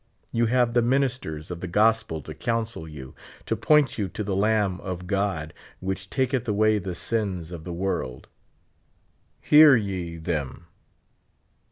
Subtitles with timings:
[0.31, 3.13] You have the ministers of the gospel to counsel you,
[3.45, 7.71] to point you to the Lamb of God, which taketh away the sins of the
[7.73, 8.27] world.
[9.41, 10.65] Hear ye them.